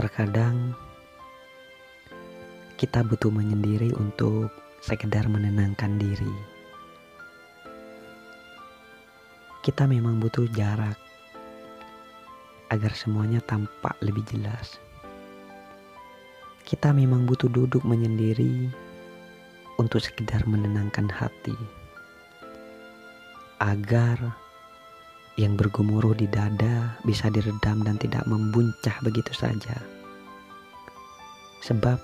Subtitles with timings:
[0.00, 0.72] Terkadang
[2.80, 4.48] kita butuh menyendiri untuk
[4.80, 6.32] sekedar menenangkan diri.
[9.60, 10.96] Kita memang butuh jarak
[12.72, 14.80] agar semuanya tampak lebih jelas.
[16.64, 18.72] Kita memang butuh duduk menyendiri
[19.76, 21.52] untuk sekedar menenangkan hati.
[23.60, 24.32] Agar
[25.40, 29.80] yang bergemuruh di dada bisa diredam dan tidak membuncah begitu saja.
[31.64, 31.96] Sebab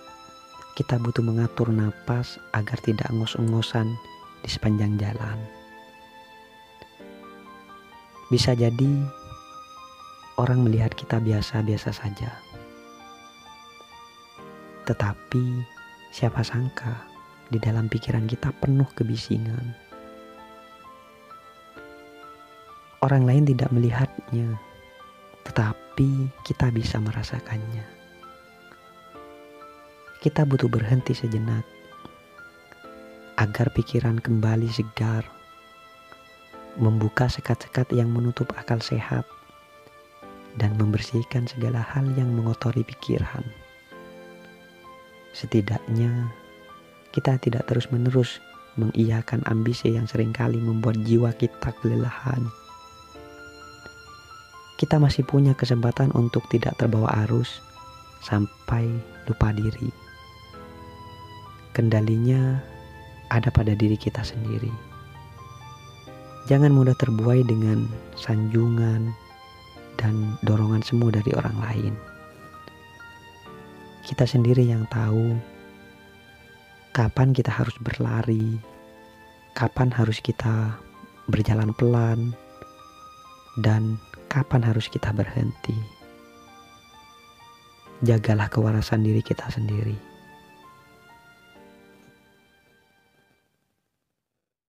[0.73, 3.93] kita butuh mengatur napas agar tidak ngos-ngosan
[4.41, 5.37] di sepanjang jalan.
[8.33, 9.05] Bisa jadi
[10.41, 12.33] orang melihat kita biasa-biasa saja.
[14.89, 15.45] Tetapi
[16.13, 17.05] siapa sangka
[17.53, 19.86] di dalam pikiran kita penuh kebisingan.
[23.07, 24.59] Orang lain tidak melihatnya,
[25.47, 27.97] tetapi kita bisa merasakannya
[30.27, 31.63] kita butuh berhenti sejenak
[33.39, 35.23] agar pikiran kembali segar,
[36.75, 39.23] membuka sekat-sekat yang menutup akal sehat,
[40.59, 43.47] dan membersihkan segala hal yang mengotori pikiran.
[45.31, 46.33] Setidaknya,
[47.15, 48.43] kita tidak terus-menerus
[48.75, 52.43] mengiyakan ambisi yang sering kali membuat jiwa kita kelelahan.
[54.77, 57.65] Kita masih punya kesempatan untuk tidak terbawa arus
[58.21, 58.89] sampai
[59.25, 60.07] lupa diri
[61.77, 62.57] kendalinya
[63.29, 64.73] ada pada diri kita sendiri.
[66.49, 67.85] Jangan mudah terbuai dengan
[68.17, 69.13] sanjungan
[70.01, 71.95] dan dorongan semu dari orang lain.
[74.09, 75.37] Kita sendiri yang tahu
[76.97, 78.57] kapan kita harus berlari,
[79.53, 80.81] kapan harus kita
[81.29, 82.33] berjalan pelan,
[83.61, 85.75] dan kapan harus kita berhenti.
[88.05, 90.16] Jagalah kewarasan diri kita sendiri.